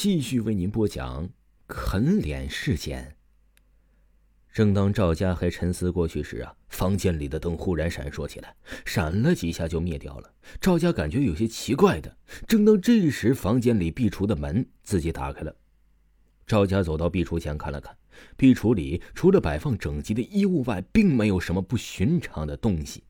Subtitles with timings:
[0.00, 1.28] 继续为您播讲
[1.66, 3.16] 啃脸事件。
[4.52, 10.32] 正当赵家还沉思过去时啊，房间里的灯忽然闪烁起来，闪了几下就灭掉了。
[10.60, 12.16] 赵家感觉有些奇怪的。
[12.46, 15.52] 正当这时，房间里壁橱的门自己打开了。
[16.46, 17.92] 赵家走到壁橱前看了看，
[18.36, 23.02] 壁橱里除了摆放整齐的衣物外，并没有什么不寻常的东西。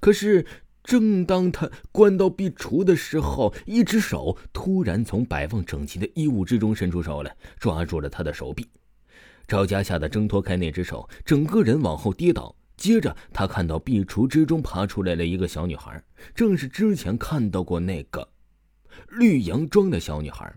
[0.00, 0.44] 可是。
[0.88, 8.66] 正当他关到壁橱的时候，一只手突然从摆放整齐的衣物之中伸出手来，抓住了他的手臂。
[9.46, 12.56] 赵家吓得挣脱开那只手，整个人往后跌倒。
[12.78, 16.02] 接着，他看到壁橱之中爬出来了一个小女孩，
[16.34, 18.26] 正是之前看到过那个
[19.08, 20.50] 绿洋装的小女孩。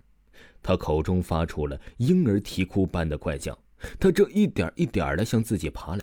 [0.64, 3.60] 她口中发出了婴儿啼哭般的怪叫，
[4.00, 6.02] 她正一点一点的向自己爬来。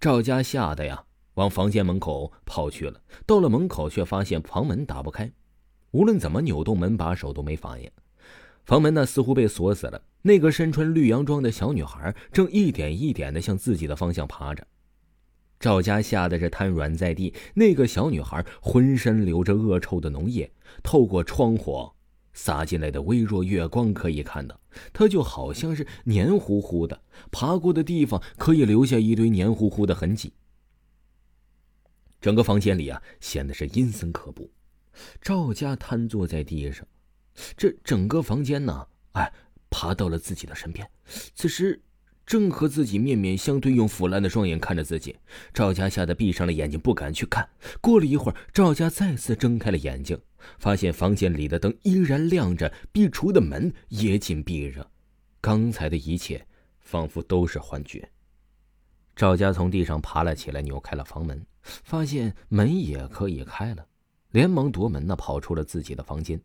[0.00, 1.04] 赵家吓得呀！
[1.34, 3.00] 往房间门口跑去了。
[3.26, 5.30] 到了门口，却发现房门打不开，
[5.92, 7.90] 无论怎么扭动门把手都没反应。
[8.64, 10.00] 房门呢，似乎被锁死了。
[10.22, 14.64] 那个身穿绿洋装的小女孩正一点一点的向自己的方向爬着。
[15.58, 17.34] 赵家吓得是瘫软在地。
[17.54, 20.50] 那个小女孩浑身流着恶臭的脓液，
[20.82, 21.90] 透过窗户
[22.32, 24.60] 洒进来的微弱月光可以看到，
[24.92, 27.00] 她就好像是黏糊糊的，
[27.32, 30.32] 爬过的地方可以留下一堆黏糊糊的痕迹。
[32.22, 34.48] 整个房间里啊，显得是阴森可怖。
[35.20, 36.86] 赵家瘫坐在地上，
[37.56, 39.32] 这整个房间呢，哎，
[39.68, 40.88] 爬到了自己的身边。
[41.34, 41.82] 此时，
[42.24, 45.16] 正和自己面面相对，用腐烂的双眼看着自己。
[45.52, 47.48] 赵家吓得闭上了眼睛，不敢去看。
[47.80, 50.16] 过了一会儿，赵家再次睁开了眼睛，
[50.60, 54.88] 发现房间里的灯依然亮着，壁橱的门也紧闭着。
[55.40, 56.46] 刚才的一切，
[56.78, 58.08] 仿佛都是幻觉。
[59.14, 63.86] 赵家从地上爬了起来，扭开了房门，发现门也可以开了，
[64.30, 66.40] 连忙夺门呢，跑出了自己的房间。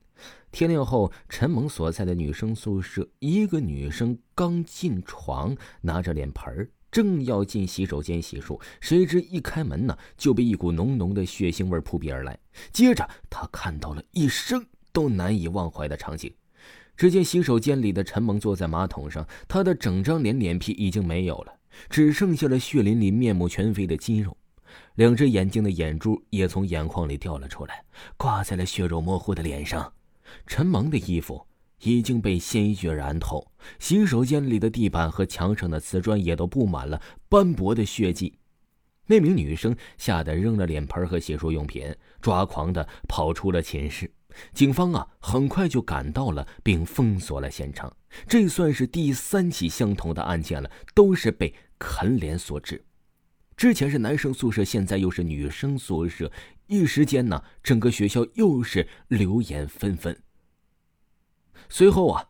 [0.52, 12.38] 天亮后，陈萌所在的女生宿舍，一个女生刚进床，拿着脸盆正要进洗手间洗漱，谁知一开门呢，就被一股浓浓的血腥味扑鼻而来。
[12.72, 16.33] 接着，她看到了一生都难以忘怀的场景：
[16.95, 21.54] 只见洗手间里的陈萌坐在马桶上，她的整张脸脸皮已经没有了。
[21.89, 24.36] 只剩下了血淋淋、面目全非的肌肉，
[24.95, 27.83] 两只眼睛的眼珠也从眼眶里掉了出来，
[28.17, 29.93] 挂在了血肉模糊的脸上。
[30.45, 31.45] 陈萌的衣服
[31.82, 38.38] 已经被鲜血染透，洗手间里的地板和墙上的瓷砖也都布满了斑驳的血迹。
[39.05, 44.11] 那名女生吓得扔了脸盆和洗漱用品，抓狂的跑出了寝室。
[44.53, 47.95] 警方啊，很快就赶到了，并封锁了现场。
[48.27, 51.53] 这算是第三起相同的案件了，都是被。
[51.80, 52.83] 啃脸所致，
[53.55, 56.31] 之前是男生宿舍，现在又是女生宿舍，
[56.65, 60.20] 一时间呢，整个学校又是流言纷纷。
[61.70, 62.26] 随后啊，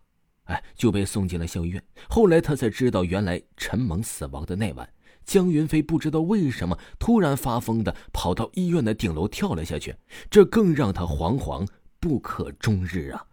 [0.48, 1.82] 哎，就被送进了校医院。
[2.10, 4.90] 后来他才知道，原来陈萌死亡的那晚，
[5.24, 9.96] 江云飞不知道为什么突然发疯的跑到医院的顶楼跳了下去，
[10.30, 11.66] 这更让他惶惶
[12.00, 13.26] 不可终日啊。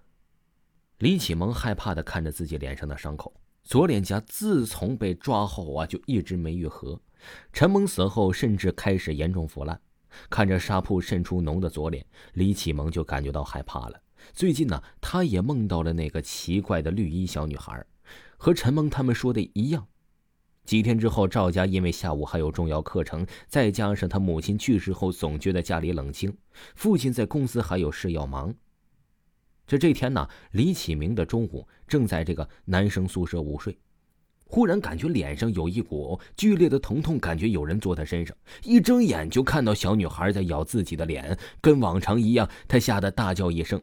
[0.98, 3.34] 李启蒙害怕的看着自己脸上的伤口。
[3.62, 7.00] 左脸颊自从被抓后啊，就一直没愈合。
[7.52, 9.80] 陈蒙死后，甚至开始严重腐烂。
[10.28, 12.04] 看着纱布渗出脓的左脸，
[12.34, 14.00] 李启蒙就感觉到害怕了。
[14.32, 17.84] 最近呢，他也梦到了那个奇怪的绿衣小女孩，
[18.36, 19.86] 和陈蒙他们说的一样。
[20.64, 26.34] 几天之后，赵家因为下午还有重要课程，再加上他母亲去世后，总觉得家里冷清。
[26.74, 28.54] 父亲在公司还有事要忙。
[29.66, 33.78] 这这天呢，李启明的中午正在这个男生宿舍午睡，
[34.46, 38.36] 忽然感觉脸上有一股剧烈的疼痛，感觉有人坐他身上。
[38.62, 43.80] 一睁眼就看到小女孩在咬自己的脸，跟往常一样，他吓得大叫一声。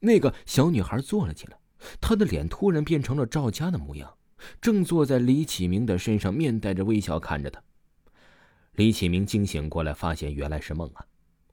[0.00, 1.56] 那个小女孩坐了起来，
[2.00, 4.14] 她的脸突然变成了赵家的模样，
[4.60, 7.62] 正坐在李启明的身上，面带着微笑看着他。
[8.76, 11.04] 李启明惊醒过来，发现原来是梦啊！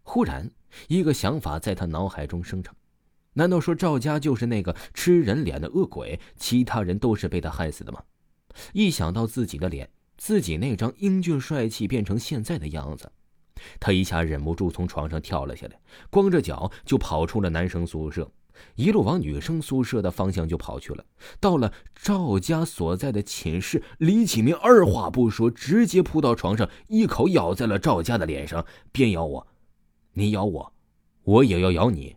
[0.04, 0.50] 忽然，
[0.88, 2.74] 一个想法在他脑海中生成。
[3.34, 6.20] 难道说赵家就是那个吃人脸的恶鬼？
[6.36, 8.02] 其他人都是被他害死的吗？
[8.74, 13.12] 一想到自己的脸，自己那张英俊帅气变成现在的样子，
[13.80, 15.80] 他一下忍不住从床上跳了下来，
[16.10, 18.30] 光着脚就跑出了男生宿舍，
[18.76, 21.06] 一路往女生宿舍的方向就跑去了。
[21.40, 29.48] 到了赵家所在的寝室，李启明二话不说，直接扑到床上，一口咬在了赵家的脸上，边咬我，
[30.14, 30.74] 你咬我，
[31.24, 32.16] 我也要咬你。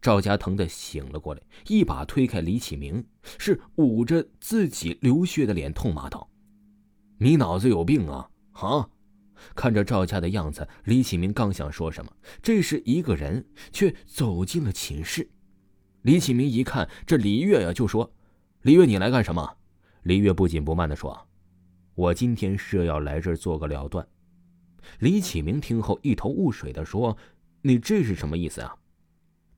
[0.00, 3.04] 赵家疼的醒了过来，一把推开李启明，
[3.38, 6.28] 是捂着自己流血的脸，痛骂道
[7.18, 8.28] ：“你脑子有病啊！
[8.52, 8.88] 啊！”
[9.54, 12.12] 看着赵家的样子，李启明刚想说什么，
[12.42, 15.30] 这时一个人却走进了寝室。
[16.02, 18.12] 李启明一看这李月呀，就说
[18.62, 19.56] ：“李月，你来干什么？”
[20.02, 21.28] 李月不紧不慢的说
[21.94, 24.06] ：“我今天是要来这儿做个了断。”
[24.98, 27.16] 李启明听后一头雾水的说
[27.62, 28.76] ：“你这是什么意思啊？”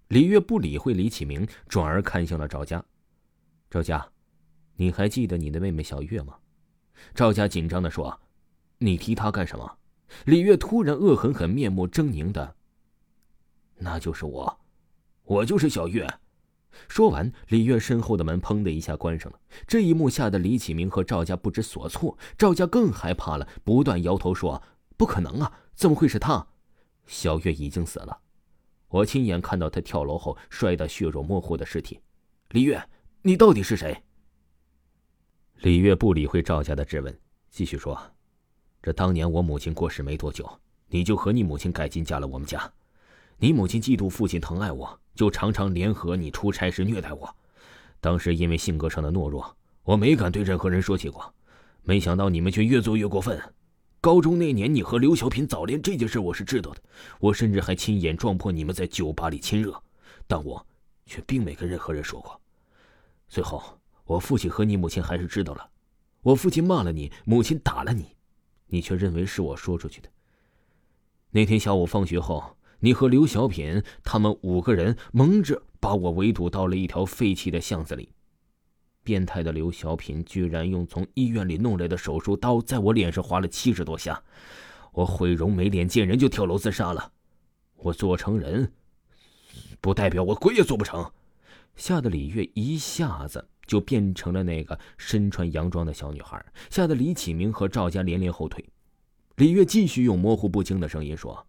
[0.08, 2.84] 李月不理会李启明，转而看向了赵家。
[3.70, 4.06] 赵家，
[4.76, 6.36] 你还记得你的妹妹小月吗？
[7.14, 8.20] 赵家紧张的说
[8.78, 9.78] ：“你提她干什么？”
[10.26, 12.54] 李月突然恶狠狠、面目狰狞的
[13.78, 14.60] ：“那就是我，
[15.24, 16.06] 我就是小月。”
[16.88, 19.38] 说完，李月身后的门砰的一下关上了。
[19.66, 24.62] 这一幕吓得李启明和赵家不知所措，赵家更害怕了，不断摇头说
[24.96, 26.46] ：“不可能啊，怎么会是他？
[27.06, 28.18] 小月已经死了，
[28.88, 32.00] 我亲眼看到她跳楼后摔得血肉模糊的尸体。”
[32.50, 32.82] 李月，
[33.22, 34.02] 你到底是谁？
[35.60, 37.18] 李月不理会赵家的质问，
[37.50, 37.98] 继续说
[38.82, 40.48] ：“这当年我母亲过世没多久，
[40.88, 42.72] 你就和你母亲改进嫁了我们家。
[43.38, 47.36] 你母亲嫉妒父亲疼爱我。”就常常联合你出差时虐待我，
[48.00, 51.32] 当时因为性格上的懦弱，我没敢对任何人说起过。
[51.82, 53.40] 没想到你们却越做越过分。
[54.00, 56.82] 高中那年，你和刘小品早恋这件事我是知道的，
[57.20, 59.80] 我甚至还亲眼撞破你们在酒吧里亲热，
[60.26, 60.66] 但我
[61.06, 62.40] 却并没跟任何人说过。
[63.28, 63.62] 最后，
[64.04, 65.70] 我父亲和你母亲还是知道了，
[66.22, 68.16] 我父亲骂了你，母亲打了你，
[68.66, 70.08] 你却认为是我说出去的。
[71.30, 72.56] 那天下午放学后。
[72.84, 78.10] 你和刘小品他们五个人蒙着把我围堵到了一条废弃的巷子里。
[79.02, 84.22] 变态的刘小品居然用从医院里弄来的手术刀在我脸上划了七十多下，
[84.92, 87.10] 我毁容没脸见人就跳楼自杀了。
[87.76, 88.70] 我做成人，
[89.80, 91.10] 不代表我鬼也做不成。
[91.76, 98.62] 吓得李月一下子就变成了那个身穿洋装的小女孩，吓得李启明和赵家连连后退。
[99.36, 101.46] 李月继续用模糊不清的声音说。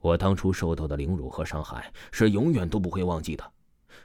[0.00, 3.52] 我当初受到的凌辱和伤害是永远都不会忘记的。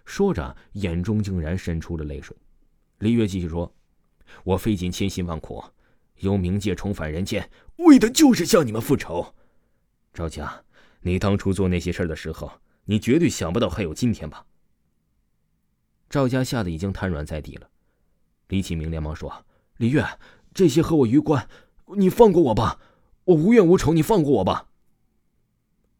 [0.05, 2.35] 说着，眼中竟然渗出了泪水。
[2.99, 3.71] 李月继续说
[4.43, 5.63] ：“我费尽千辛万苦，
[6.17, 9.33] 由冥界重返人间，为的就是向你们复仇。”
[10.13, 10.63] 赵家，
[11.01, 12.51] 你当初做那些事的时候，
[12.85, 14.45] 你绝对想不到还有今天吧？
[16.09, 17.69] 赵家吓得已经瘫软在地了。
[18.47, 19.45] 李启明连忙说
[19.77, 20.05] ：“李月，
[20.53, 21.47] 这些和我无关，
[21.95, 22.79] 你放过我吧，
[23.25, 24.69] 我无怨无仇，你放过我吧。”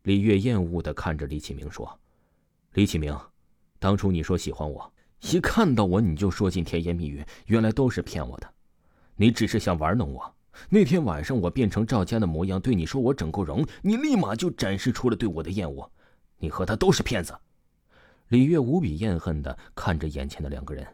[0.03, 1.97] 李月厌恶的看着李启明说
[2.75, 3.17] ：“李启明，
[3.79, 8.53] 当初你说喜欢我，一看到我你就说尽甜言蜜语，原来都是骗我的。
[9.15, 10.35] 你只是想玩弄我。
[10.69, 15.89] 那天晚上我变成赵家的模样，对你说我整过容，你立马就展示出了对我的厌恶。
[16.37, 17.33] 你和他都是骗子。”
[18.27, 20.85] 李月无比厌恨的看着眼前的两个人。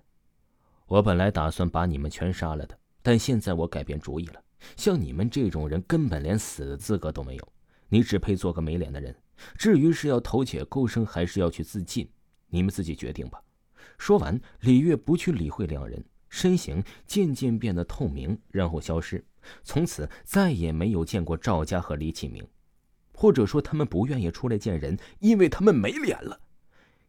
[0.86, 4.44] 我本来打算把你们全杀了的，但现在我改变主意了。
[4.78, 7.48] 像你们这种人，根本连死的资格都没有。
[7.90, 9.16] 你只配做个没脸的人。
[9.58, 12.10] 至于是要偷窃勾生，还是要去自尽，
[12.48, 13.42] 你们自己决定吧。
[13.98, 19.26] 说完，李月不去理会两人，身形渐渐变得透明，然后消失。
[19.64, 22.46] 从此再也没有见过赵家和李启明，
[23.14, 26.42] 或者说他们不愿意出来见人，因为他们没脸了。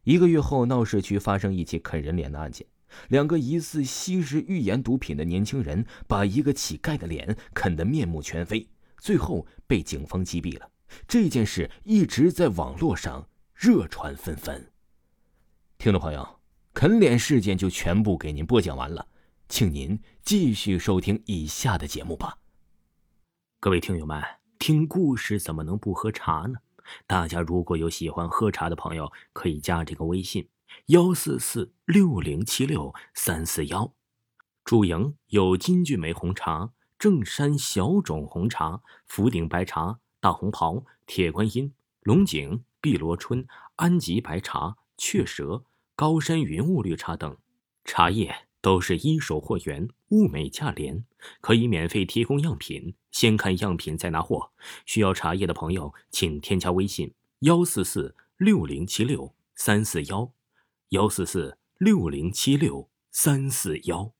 [0.04, 2.66] 一个月后，闹市区发生一起啃人脸的案件，
[3.08, 8.68] 两个疑似吸食预言毒品的年轻人，把一个乞丐的脸啃得面目全非。
[9.00, 10.70] 最后被警方击毙了。
[11.08, 14.70] 这件事一直在网络上热传纷纷。
[15.78, 16.40] 听众朋友，
[16.74, 19.06] 啃脸事件就全部给您播讲完了，
[19.48, 22.38] 请您继续收听以下的节目吧。
[23.58, 24.22] 各位听友们，
[24.58, 26.58] 听故事怎么能不喝茶呢？
[27.06, 30.48] 大家如果有喜欢喝茶的朋友，可以加这个微信：
[30.86, 33.92] 幺四四六零七六三四幺。
[34.64, 36.72] 主营有金骏眉红茶。
[37.00, 45.64] 正山小种红茶、福鼎白茶、大红袍、铁观音、龙井、碧螺春、安吉白茶、雀舌、
[45.96, 47.38] 高山云雾绿茶等，
[47.86, 51.06] 茶叶都是一手货源，物美价廉，
[51.40, 54.50] 可以免费提供样品，先看样品再拿货。
[54.84, 60.30] 需要茶叶的朋友，请添加微信：幺四四六零七六三四幺，
[60.90, 64.12] 幺四四六零七六三四幺。